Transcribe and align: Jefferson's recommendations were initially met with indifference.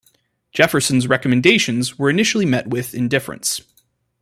Jefferson's 0.51 1.07
recommendations 1.07 1.99
were 1.99 2.09
initially 2.09 2.43
met 2.43 2.65
with 2.65 2.95
indifference. 2.95 3.61